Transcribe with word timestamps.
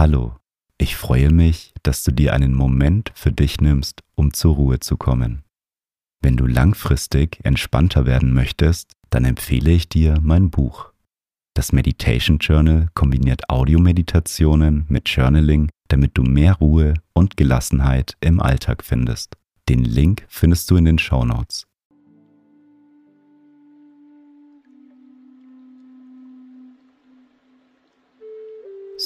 Hallo, 0.00 0.34
ich 0.78 0.96
freue 0.96 1.28
mich, 1.30 1.74
dass 1.82 2.02
du 2.02 2.10
dir 2.10 2.32
einen 2.32 2.54
Moment 2.54 3.12
für 3.14 3.32
dich 3.32 3.60
nimmst, 3.60 4.00
um 4.14 4.32
zur 4.32 4.54
Ruhe 4.54 4.80
zu 4.80 4.96
kommen. 4.96 5.42
Wenn 6.22 6.38
du 6.38 6.46
langfristig 6.46 7.38
entspannter 7.42 8.06
werden 8.06 8.32
möchtest, 8.32 8.94
dann 9.10 9.26
empfehle 9.26 9.70
ich 9.70 9.90
dir 9.90 10.18
mein 10.22 10.48
Buch. 10.48 10.90
Das 11.52 11.72
Meditation 11.72 12.38
Journal 12.38 12.88
kombiniert 12.94 13.50
Audiomeditationen 13.50 14.86
mit 14.88 15.06
Journaling, 15.10 15.68
damit 15.88 16.16
du 16.16 16.22
mehr 16.22 16.54
Ruhe 16.54 16.94
und 17.12 17.36
Gelassenheit 17.36 18.16
im 18.22 18.40
Alltag 18.40 18.82
findest. 18.82 19.36
Den 19.68 19.84
Link 19.84 20.24
findest 20.28 20.70
du 20.70 20.76
in 20.76 20.86
den 20.86 20.98
Show 20.98 21.26
Notes. 21.26 21.66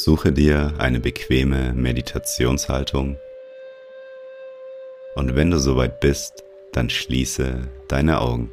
Suche 0.04 0.32
dir 0.32 0.74
eine 0.76 1.00
bequeme 1.00 1.72
Meditationshaltung 1.72 3.16
und 5.14 5.34
wenn 5.34 5.50
du 5.50 5.58
soweit 5.58 6.00
bist, 6.00 6.44
dann 6.72 6.90
schließe 6.90 7.62
deine 7.88 8.20
Augen. 8.20 8.50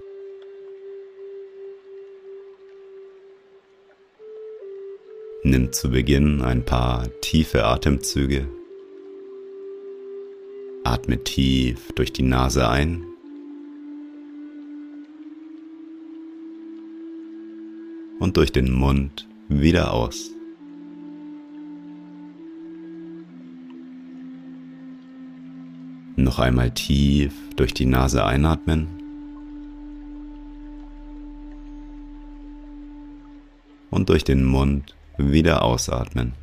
Nimm 5.43 5.73
zu 5.73 5.91
Beginn 5.91 6.41
ein 6.41 6.63
paar 6.63 7.09
tiefe 7.19 7.65
Atemzüge. 7.65 8.47
Atme 10.85 11.21
tief 11.21 11.91
durch 11.95 12.13
die 12.13 12.23
Nase 12.23 12.69
ein. 12.69 13.03
Und 18.19 18.37
durch 18.37 18.53
den 18.53 18.71
Mund 18.71 19.27
wieder 19.49 19.91
aus. 19.91 20.31
Noch 26.21 26.37
einmal 26.37 26.69
tief 26.69 27.33
durch 27.55 27.73
die 27.73 27.87
Nase 27.87 28.23
einatmen. 28.23 28.87
Und 33.89 34.09
durch 34.09 34.23
den 34.23 34.45
Mund 34.45 34.95
wieder 35.17 35.63
ausatmen. 35.63 36.33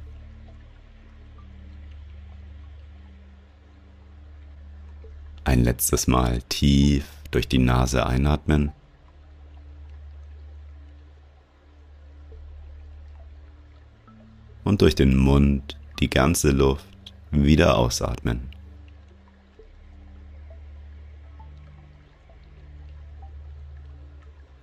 Ein 5.45 5.63
letztes 5.63 6.09
Mal 6.09 6.43
tief 6.49 7.07
durch 7.31 7.47
die 7.47 7.59
Nase 7.59 8.05
einatmen. 8.05 8.73
Und 14.65 14.83
durch 14.83 14.97
den 14.97 15.17
Mund 15.17 15.79
die 16.01 16.11
ganze 16.11 16.51
Luft 16.51 17.15
wieder 17.31 17.79
ausatmen. 17.79 18.58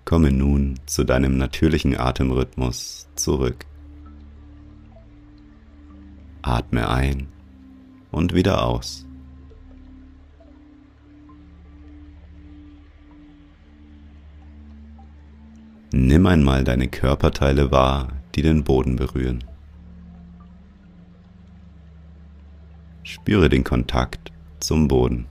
Komme 0.06 0.32
nun 0.32 0.80
zu 0.86 1.04
deinem 1.04 1.38
natürlichen 1.38 1.98
Atemrhythmus 1.98 3.08
zurück. 3.16 3.66
Atme 6.44 6.88
ein 6.88 7.28
und 8.12 8.36
wieder 8.36 8.64
aus. 8.64 9.08
Nimm 15.92 16.28
einmal 16.28 16.64
deine 16.64 16.88
Körperteile 16.88 17.72
wahr, 17.72 18.10
die 18.36 18.44
den 18.44 18.64
Boden 18.64 18.98
berühren. 18.98 19.44
Spüre 23.02 23.50
den 23.50 23.64
Kontakt 23.64 24.32
zum 24.60 24.88
Boden. 24.88 25.26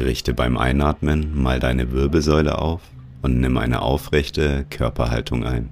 Richte 0.00 0.34
beim 0.34 0.56
Einatmen 0.56 1.40
mal 1.40 1.60
deine 1.60 1.92
Wirbelsäule 1.92 2.58
auf 2.58 2.80
und 3.22 3.40
nimm 3.40 3.56
eine 3.58 3.82
aufrechte 3.82 4.66
Körperhaltung 4.70 5.44
ein. 5.44 5.68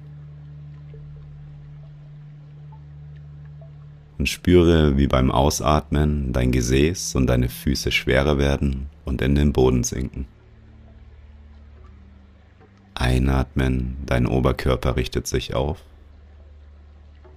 Und 4.17 4.29
spüre, 4.29 4.97
wie 4.97 5.07
beim 5.07 5.31
Ausatmen 5.31 6.33
dein 6.33 6.51
Gesäß 6.51 7.15
und 7.15 7.27
deine 7.27 7.49
Füße 7.49 7.91
schwerer 7.91 8.37
werden 8.37 8.87
und 9.05 9.21
in 9.21 9.35
den 9.35 9.53
Boden 9.53 9.83
sinken. 9.83 10.27
Einatmen, 12.93 13.97
dein 14.05 14.27
Oberkörper 14.27 14.97
richtet 14.97 15.25
sich 15.25 15.53
auf. 15.55 15.81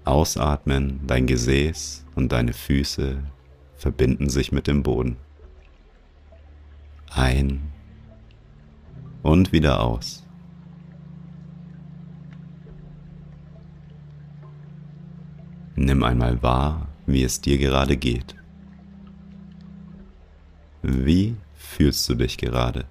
Ausatmen, 0.04 1.00
dein 1.06 1.28
Gesäß 1.28 2.04
und 2.16 2.32
deine 2.32 2.52
Füße 2.52 3.18
verbinden 3.76 4.28
sich 4.28 4.50
mit 4.50 4.66
dem 4.66 4.82
Boden. 4.82 5.16
Ein 7.14 7.70
und 9.22 9.52
wieder 9.52 9.80
aus. 9.82 10.26
Nimm 15.76 16.02
einmal 16.04 16.42
wahr, 16.42 16.88
wie 17.06 17.22
es 17.22 17.42
dir 17.42 17.58
gerade 17.58 17.98
geht. 17.98 18.34
Wie 20.80 21.36
fühlst 21.54 22.08
du 22.08 22.14
dich 22.14 22.38
gerade? 22.38 22.86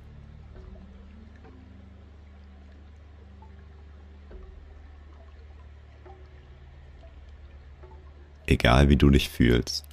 Egal 8.46 8.88
wie 8.90 8.98
du 8.98 9.10
dich 9.10 9.30
fühlst, 9.30 9.88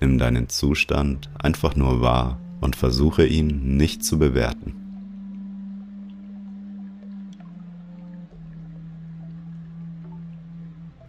nimm 0.00 0.18
deinen 0.18 0.48
Zustand 0.48 1.30
einfach 1.38 1.76
nur 1.76 2.00
wahr 2.00 2.40
und 2.60 2.76
versuche 2.76 3.26
ihn 3.26 3.76
nicht 3.76 4.04
zu 4.04 4.18
bewerten. 4.18 4.74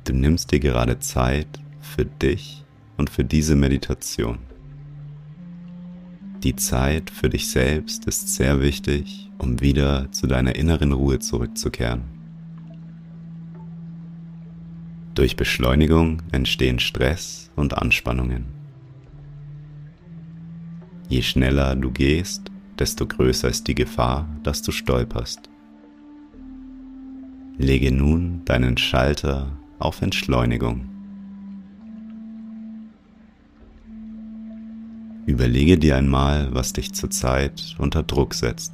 Du 0.03 0.13
nimmst 0.13 0.51
dir 0.51 0.59
gerade 0.59 0.99
Zeit 0.99 1.59
für 1.79 2.05
dich 2.05 2.65
und 2.97 3.09
für 3.09 3.23
diese 3.23 3.55
Meditation. 3.55 4.39
Die 6.43 6.55
Zeit 6.55 7.11
für 7.11 7.29
dich 7.29 7.49
selbst 7.49 8.05
ist 8.05 8.33
sehr 8.33 8.61
wichtig, 8.61 9.29
um 9.37 9.61
wieder 9.61 10.11
zu 10.11 10.25
deiner 10.25 10.55
inneren 10.55 10.91
Ruhe 10.91 11.19
zurückzukehren. 11.19 12.01
Durch 15.13 15.35
Beschleunigung 15.35 16.23
entstehen 16.31 16.79
Stress 16.79 17.51
und 17.55 17.77
Anspannungen. 17.77 18.60
Je 21.11 21.21
schneller 21.21 21.75
du 21.75 21.91
gehst, 21.91 22.49
desto 22.79 23.05
größer 23.05 23.49
ist 23.49 23.67
die 23.67 23.75
Gefahr, 23.75 24.29
dass 24.43 24.61
du 24.61 24.71
stolperst. 24.71 25.41
Lege 27.57 27.91
nun 27.91 28.45
deinen 28.45 28.77
Schalter 28.77 29.51
auf 29.77 30.01
Entschleunigung. 30.01 30.87
Überlege 35.25 35.77
dir 35.77 35.97
einmal, 35.97 36.55
was 36.55 36.71
dich 36.71 36.93
zurzeit 36.93 37.75
unter 37.77 38.03
Druck 38.03 38.33
setzt. 38.33 38.71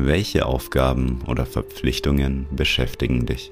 Welche 0.00 0.46
Aufgaben 0.46 1.22
oder 1.26 1.44
Verpflichtungen 1.44 2.46
beschäftigen 2.52 3.26
dich? 3.26 3.50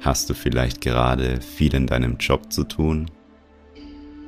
Hast 0.00 0.28
du 0.28 0.34
vielleicht 0.34 0.80
gerade 0.80 1.40
viel 1.40 1.72
in 1.76 1.86
deinem 1.86 2.16
Job 2.16 2.52
zu 2.52 2.64
tun? 2.64 3.08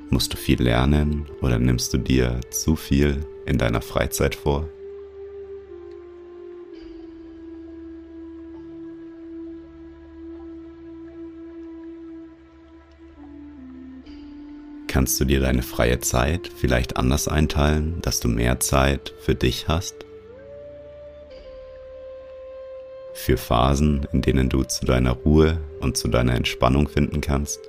Musst 0.08 0.32
du 0.32 0.36
viel 0.36 0.62
lernen 0.62 1.26
oder 1.42 1.58
nimmst 1.58 1.92
du 1.94 1.98
dir 1.98 2.40
zu 2.50 2.76
viel 2.76 3.26
in 3.44 3.58
deiner 3.58 3.82
Freizeit 3.82 4.36
vor? 4.36 4.68
Kannst 14.90 15.20
du 15.20 15.24
dir 15.24 15.38
deine 15.38 15.62
freie 15.62 16.00
Zeit 16.00 16.50
vielleicht 16.56 16.96
anders 16.96 17.28
einteilen, 17.28 18.02
dass 18.02 18.18
du 18.18 18.26
mehr 18.26 18.58
Zeit 18.58 19.14
für 19.20 19.36
dich 19.36 19.68
hast? 19.68 19.94
für 23.20 23.36
Phasen, 23.36 24.06
in 24.12 24.22
denen 24.22 24.48
du 24.48 24.64
zu 24.64 24.86
deiner 24.86 25.12
Ruhe 25.12 25.58
und 25.80 25.96
zu 25.96 26.08
deiner 26.08 26.34
Entspannung 26.34 26.88
finden 26.88 27.20
kannst. 27.20 27.60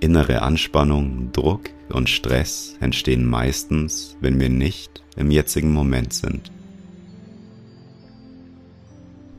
Innere 0.00 0.42
Anspannung, 0.42 1.30
Druck 1.32 1.70
und 1.88 2.08
Stress 2.08 2.76
entstehen 2.80 3.24
meistens, 3.24 4.16
wenn 4.20 4.40
wir 4.40 4.48
nicht 4.48 5.02
im 5.16 5.30
jetzigen 5.30 5.72
Moment 5.72 6.12
sind. 6.12 6.50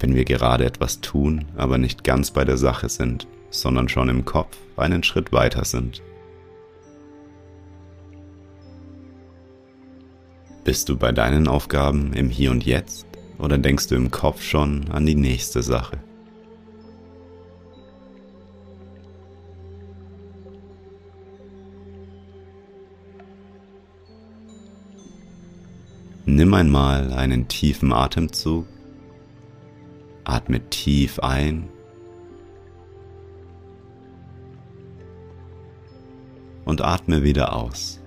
Wenn 0.02 0.16
wir 0.16 0.26
gerade 0.26 0.66
etwas 0.66 1.00
tun, 1.00 1.46
aber 1.56 1.78
nicht 1.78 2.04
ganz 2.04 2.32
bei 2.32 2.44
der 2.44 2.58
Sache 2.58 2.90
sind, 2.90 3.28
sondern 3.52 3.88
schon 3.88 4.10
im 4.10 4.26
Kopf 4.26 4.58
einen 4.76 5.04
Schritt 5.04 5.32
weiter 5.32 5.64
sind. 5.64 6.02
Bist 10.64 10.90
du 10.90 10.98
bei 10.98 11.12
deinen 11.12 11.48
Aufgaben 11.48 12.14
im 12.14 12.32
Hier 12.32 12.50
und 12.50 12.66
Jetzt 12.66 13.06
oder 13.38 13.60
denkst 13.60 13.90
du 13.90 13.96
im 13.96 14.10
Kopf 14.10 14.42
schon 14.42 14.90
an 14.90 15.06
die 15.06 15.14
nächste 15.14 15.62
Sache? 15.62 16.00
Nimm 26.26 26.54
einmal 26.56 27.14
einen 27.14 27.48
tiefen 27.48 27.94
Atemzug, 27.94 28.66
atme 30.32 30.62
tief 30.70 31.20
ein 31.20 31.68
und 36.64 36.82
atme 36.82 37.24
wieder 37.24 37.54
aus. 37.54 38.00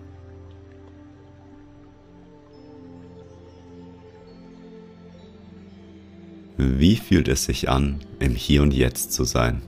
Wie 6.56 6.96
fühlt 6.96 7.28
es 7.28 7.44
sich 7.44 7.68
an, 7.68 8.00
im 8.20 8.34
Hier 8.34 8.62
und 8.62 8.72
Jetzt 8.72 9.12
zu 9.12 9.24
sein? 9.24 9.60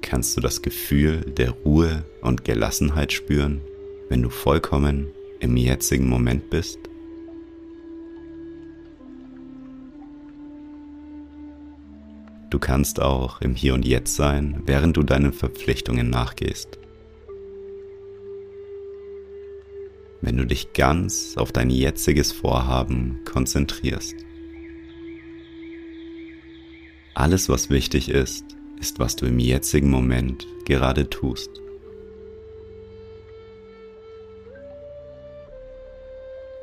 Kannst 0.00 0.36
du 0.36 0.40
das 0.40 0.60
Gefühl 0.60 1.20
der 1.20 1.50
Ruhe 1.50 2.04
und 2.20 2.44
Gelassenheit 2.44 3.12
spüren, 3.12 3.60
wenn 4.08 4.22
du 4.22 4.28
vollkommen 4.28 5.06
im 5.40 5.56
jetzigen 5.56 6.08
Moment 6.08 6.50
bist? 6.50 6.78
Du 12.50 12.58
kannst 12.58 13.00
auch 13.00 13.40
im 13.40 13.54
Hier 13.54 13.74
und 13.74 13.84
Jetzt 13.84 14.16
sein, 14.16 14.62
während 14.66 14.96
du 14.96 15.02
deinen 15.02 15.32
Verpflichtungen 15.32 16.10
nachgehst. 16.10 16.80
wenn 20.20 20.36
du 20.36 20.46
dich 20.46 20.72
ganz 20.72 21.36
auf 21.36 21.52
dein 21.52 21.70
jetziges 21.70 22.32
Vorhaben 22.32 23.20
konzentrierst. 23.24 24.14
Alles, 27.14 27.48
was 27.48 27.70
wichtig 27.70 28.08
ist, 28.08 28.44
ist, 28.78 28.98
was 28.98 29.16
du 29.16 29.26
im 29.26 29.38
jetzigen 29.38 29.90
Moment 29.90 30.46
gerade 30.64 31.08
tust. 31.08 31.59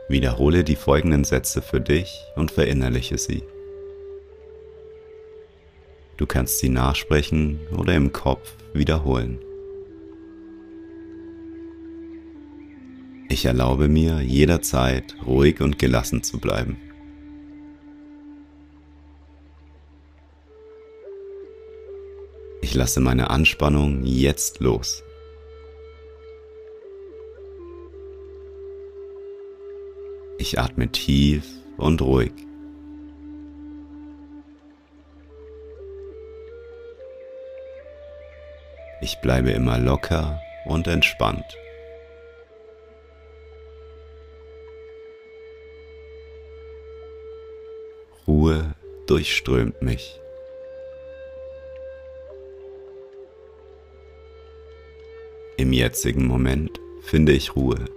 Wiederhole 0.09 0.63
die 0.63 0.75
folgenden 0.75 1.25
Sätze 1.25 1.61
für 1.61 1.81
dich 1.81 2.23
und 2.35 2.51
verinnerliche 2.51 3.17
sie. 3.17 3.43
Du 6.15 6.25
kannst 6.25 6.59
sie 6.59 6.69
nachsprechen 6.69 7.59
oder 7.77 7.93
im 7.93 8.13
Kopf 8.13 8.55
wiederholen. 8.73 9.39
Ich 13.29 13.45
erlaube 13.45 13.89
mir 13.89 14.21
jederzeit 14.21 15.15
ruhig 15.25 15.59
und 15.59 15.77
gelassen 15.77 16.23
zu 16.23 16.39
bleiben. 16.39 16.77
Ich 22.61 22.73
lasse 22.73 23.01
meine 23.01 23.29
Anspannung 23.29 24.03
jetzt 24.05 24.61
los. 24.61 25.03
Ich 30.49 30.57
atme 30.57 30.89
tief 30.89 31.43
und 31.75 32.01
ruhig. 32.01 32.31
Ich 39.01 39.19
bleibe 39.19 39.51
immer 39.51 39.77
locker 39.77 40.39
und 40.63 40.87
entspannt. 40.87 41.43
Ruhe 48.25 48.73
durchströmt 49.05 49.81
mich. 49.81 50.17
Im 55.57 55.73
jetzigen 55.73 56.25
Moment 56.25 56.79
finde 57.01 57.33
ich 57.33 57.53
Ruhe. 57.53 57.96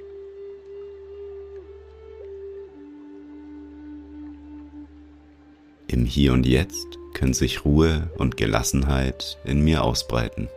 Im 5.93 6.05
Hier 6.05 6.33
und 6.35 6.47
Jetzt 6.47 6.87
können 7.15 7.35
sich 7.35 7.65
Ruhe 7.65 8.09
und 8.17 8.37
Gelassenheit 8.37 9.39
in 9.43 9.65
mir 9.65 9.83
ausbreiten. 9.83 10.49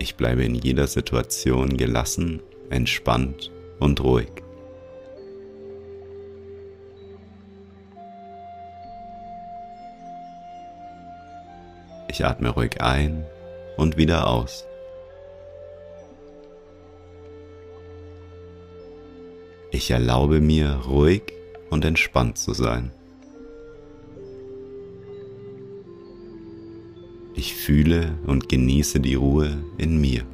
Ich 0.00 0.16
bleibe 0.16 0.42
in 0.42 0.56
jeder 0.56 0.88
Situation 0.88 1.76
gelassen, 1.76 2.42
entspannt 2.70 3.52
und 3.78 4.02
ruhig. 4.02 4.32
Ich 12.08 12.24
atme 12.24 12.48
ruhig 12.48 12.80
ein 12.80 13.24
und 13.76 13.96
wieder 13.96 14.26
aus. 14.26 14.66
Ich 19.78 19.92
erlaube 19.92 20.40
mir 20.40 20.72
ruhig 20.88 21.22
und 21.70 21.84
entspannt 21.84 22.36
zu 22.36 22.52
sein. 22.52 22.90
Ich 27.36 27.54
fühle 27.54 28.18
und 28.26 28.48
genieße 28.48 28.98
die 28.98 29.14
Ruhe 29.14 29.62
in 29.76 30.00
mir. 30.00 30.24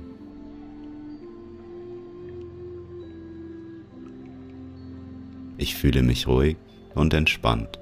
Ich 5.58 5.74
fühle 5.74 6.02
mich 6.02 6.26
ruhig 6.26 6.56
und 6.94 7.12
entspannt. 7.12 7.78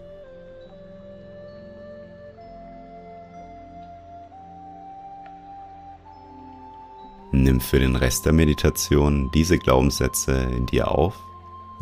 Nimm 7.30 7.60
für 7.60 7.78
den 7.78 7.94
Rest 7.94 8.26
der 8.26 8.32
Meditation 8.32 9.30
diese 9.32 9.58
Glaubenssätze 9.58 10.50
in 10.56 10.66
dir 10.66 10.90
auf 10.90 11.14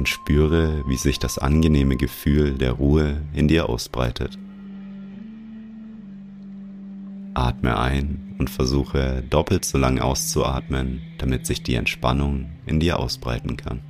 und 0.01 0.09
spüre, 0.09 0.83
wie 0.89 0.97
sich 0.97 1.19
das 1.19 1.37
angenehme 1.37 1.95
Gefühl 1.95 2.55
der 2.55 2.73
Ruhe 2.73 3.21
in 3.35 3.49
dir 3.49 3.69
ausbreitet. 3.69 4.39
Atme 7.35 7.79
ein 7.79 8.35
und 8.39 8.49
versuche 8.49 9.23
doppelt 9.29 9.67
so 9.67 9.77
lang 9.77 9.99
auszuatmen, 9.99 11.03
damit 11.19 11.45
sich 11.45 11.63
die 11.63 11.75
Entspannung 11.75 12.49
in 12.65 12.81
dir 12.81 12.99
ausbreiten 12.99 13.59
kann. 13.59 13.81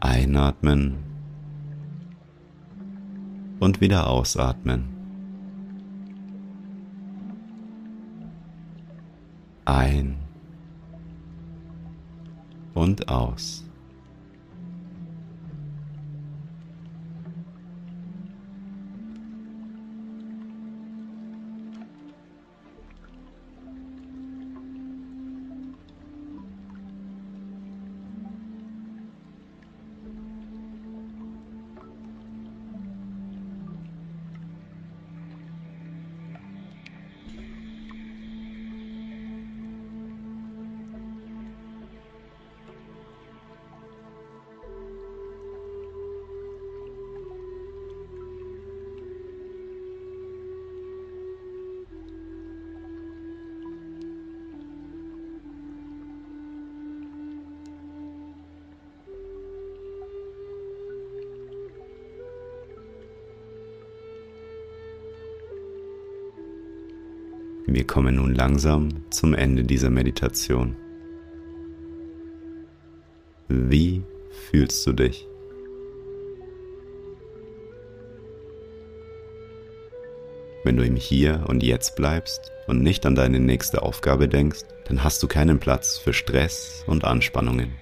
Einatmen 0.00 0.96
und 3.60 3.82
wieder 3.82 4.08
ausatmen. 4.08 4.88
Ein 9.66 10.16
und 12.72 13.10
aus. 13.10 13.66
Wir 67.74 67.86
kommen 67.86 68.16
nun 68.16 68.34
langsam 68.34 68.90
zum 69.08 69.32
Ende 69.32 69.64
dieser 69.64 69.88
Meditation. 69.88 70.76
Wie 73.48 74.02
fühlst 74.50 74.86
du 74.86 74.92
dich? 74.92 75.26
Wenn 80.64 80.76
du 80.76 80.84
im 80.84 80.96
Hier 80.96 81.46
und 81.48 81.62
Jetzt 81.62 81.96
bleibst 81.96 82.52
und 82.66 82.82
nicht 82.82 83.06
an 83.06 83.14
deine 83.14 83.40
nächste 83.40 83.80
Aufgabe 83.80 84.28
denkst, 84.28 84.64
dann 84.84 85.02
hast 85.02 85.22
du 85.22 85.26
keinen 85.26 85.58
Platz 85.58 85.96
für 85.96 86.12
Stress 86.12 86.84
und 86.86 87.04
Anspannungen. 87.04 87.72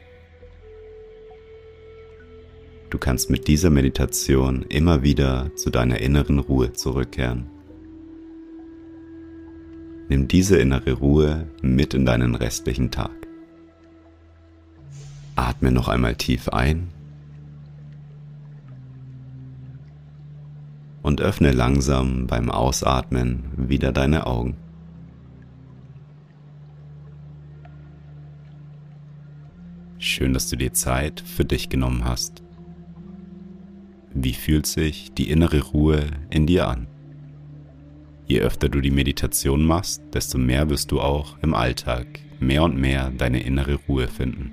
Du 2.91 2.99
kannst 2.99 3.29
mit 3.29 3.49
dieser 3.49 3.71
Meditation 3.71 4.63
immer 4.69 5.03
wieder 5.03 5.51
zu 5.57 5.71
deiner 5.71 5.99
inneren 5.99 6.39
Ruhe 6.39 6.75
zurückkehren. 6.75 7.51
Nimm 10.11 10.27
diese 10.27 10.59
innere 10.59 10.95
Ruhe 10.95 11.47
mit 11.63 11.95
in 11.95 12.05
deinen 12.05 12.35
restlichen 12.35 12.91
Tag. 12.91 13.13
Atme 15.37 15.71
noch 15.71 15.87
einmal 15.87 16.17
tief 16.17 16.49
ein 16.49 16.89
und 21.03 21.21
öffne 21.21 21.53
langsam 21.53 22.27
beim 22.27 22.51
Ausatmen 22.51 23.45
wieder 23.57 23.93
deine 23.93 24.27
Augen. 24.27 24.57
Schön, 29.99 30.35
dass 30.35 30.49
du 30.49 30.57
dir 30.57 30.73
Zeit 30.73 31.21
für 31.21 31.45
dich 31.45 31.69
genommen 31.69 32.05
hast. 32.05 32.43
Wie 34.13 34.35
fühlt 34.35 34.67
sich 34.67 35.13
die 35.13 35.31
innere 35.31 35.61
Ruhe 35.61 36.07
in 36.31 36.49
dir 36.49 36.67
an? 36.67 36.89
Je 38.31 38.43
öfter 38.43 38.69
du 38.69 38.81
die 38.81 38.93
Meditation 38.93 39.65
machst, 39.65 40.05
desto 40.15 40.39
mehr 40.39 40.71
wirst 40.71 40.93
du 40.93 41.01
auch 41.01 41.37
im 41.43 41.53
Alltag 41.53 42.07
mehr 42.39 42.63
und 42.63 42.77
mehr 42.77 43.11
deine 43.11 43.43
innere 43.43 43.75
Ruhe 43.89 44.07
finden. 44.07 44.53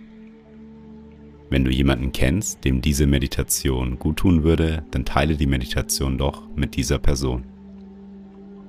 Wenn 1.52 1.64
du 1.64 1.70
jemanden 1.70 2.12
kennst, 2.12 2.66
dem 2.66 2.82
diese 2.82 3.06
Meditation 3.06 4.00
gut 4.00 4.18
tun 4.18 4.42
würde, 4.42 4.84
dann 4.90 5.06
teile 5.06 5.38
die 5.38 5.46
Meditation 5.46 6.18
doch 6.18 6.42
mit 6.56 6.76
dieser 6.76 6.98
Person. 6.98 7.44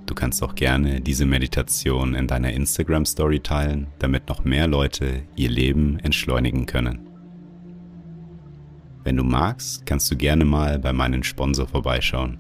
Du 0.05 0.15
kannst 0.15 0.43
auch 0.43 0.55
gerne 0.55 1.01
diese 1.01 1.25
Meditation 1.25 2.15
in 2.15 2.27
deiner 2.27 2.53
Instagram 2.53 3.07
Story 3.07 3.41
teilen, 3.41 3.87
damit 4.01 4.29
noch 4.29 4.45
mehr 4.45 4.67
Leute 4.67 5.23
ihr 5.37 5.49
Leben 5.49 5.99
entschleunigen 6.01 6.67
können. 6.67 7.09
Wenn 9.05 9.17
du 9.17 9.25
magst, 9.25 9.87
kannst 9.87 10.11
du 10.11 10.17
gerne 10.19 10.45
mal 10.45 10.79
bei 10.79 10.93
meinem 10.93 11.23
Sponsor 11.23 11.67
vorbeischauen. 11.67 12.37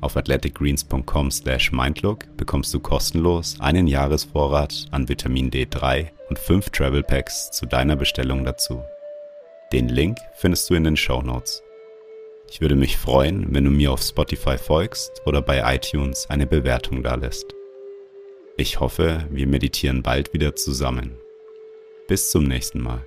Auf 0.00 0.16
athleticgreens.com/mindlook 0.16 2.36
bekommst 2.36 2.72
du 2.72 2.80
kostenlos 2.80 3.56
einen 3.60 3.86
Jahresvorrat 3.86 4.86
an 4.90 5.08
Vitamin 5.08 5.50
D3 5.50 6.08
und 6.28 6.38
fünf 6.38 6.70
Travel 6.70 7.02
Packs 7.02 7.50
zu 7.50 7.66
deiner 7.66 7.96
Bestellung 7.96 8.44
dazu. 8.44 8.82
Den 9.72 9.88
Link 9.88 10.18
findest 10.34 10.70
du 10.70 10.74
in 10.74 10.84
den 10.84 10.96
Show 10.96 11.20
Notes. 11.20 11.62
Ich 12.50 12.60
würde 12.60 12.76
mich 12.76 12.96
freuen, 12.96 13.54
wenn 13.54 13.64
du 13.64 13.70
mir 13.70 13.92
auf 13.92 14.00
Spotify 14.00 14.56
folgst 14.56 15.22
oder 15.26 15.42
bei 15.42 15.74
iTunes 15.74 16.30
eine 16.30 16.46
Bewertung 16.46 17.02
dalässt. 17.02 17.54
Ich 18.56 18.80
hoffe, 18.80 19.26
wir 19.30 19.46
meditieren 19.46 20.02
bald 20.02 20.32
wieder 20.32 20.56
zusammen. 20.56 21.18
Bis 22.08 22.30
zum 22.30 22.44
nächsten 22.44 22.80
Mal. 22.80 23.06